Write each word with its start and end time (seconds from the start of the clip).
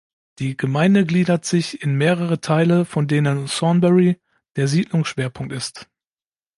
Die 0.39 0.57
Gemeinde 0.57 1.05
gliedert 1.05 1.45
sich 1.45 1.83
in 1.83 1.93
mehrere 1.95 2.41
Teile 2.41 2.85
von 2.85 3.07
denen 3.07 3.45
„Thornbury“ 3.45 4.19
der 4.55 4.67
Siedlungsschwerpunkt 4.67 5.53
ist. 5.53 5.91